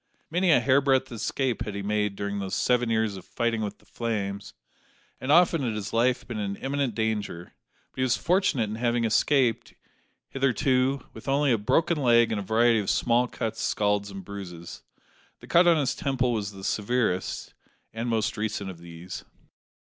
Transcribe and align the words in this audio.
Many 0.31 0.49
a 0.49 0.59
hairbreadth 0.59 1.11
escape 1.11 1.63
had 1.63 1.75
he 1.75 1.83
made 1.83 2.15
during 2.15 2.39
these 2.39 2.55
seven 2.55 2.89
years 2.89 3.17
of 3.17 3.23
fighting 3.23 3.61
with 3.61 3.77
the 3.77 3.85
flames, 3.85 4.55
and 5.19 5.31
often 5.31 5.61
had 5.61 5.75
his 5.75 5.93
life 5.93 6.27
been 6.27 6.39
in 6.39 6.55
imminent 6.55 6.95
danger; 6.95 7.53
but 7.91 7.97
he 7.97 8.01
was 8.01 8.17
fortunate 8.17 8.67
in 8.67 8.77
having 8.77 9.03
escaped, 9.05 9.75
hitherto, 10.27 11.05
with 11.13 11.27
only 11.27 11.51
a 11.51 11.57
broken 11.59 11.99
leg 12.01 12.31
and 12.31 12.39
a 12.39 12.43
variety 12.43 12.79
of 12.79 12.89
small 12.89 13.27
cuts, 13.27 13.61
scalds, 13.61 14.09
and 14.09 14.25
bruises. 14.25 14.81
The 15.39 15.45
cut 15.45 15.67
on 15.67 15.77
his 15.77 15.93
temple 15.93 16.31
was 16.33 16.51
the 16.51 16.63
severest, 16.63 17.53
and 17.93 18.09
most 18.09 18.37
recent 18.37 18.71
of 18.71 18.79
these. 18.79 19.23